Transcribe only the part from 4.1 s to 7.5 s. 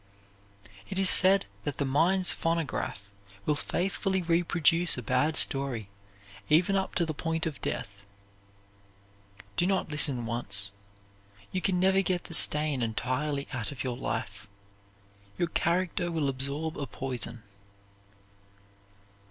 reproduce a bad story even up to the point